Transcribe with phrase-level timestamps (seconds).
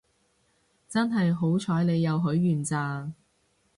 [0.89, 3.11] 真係好彩你有許願咋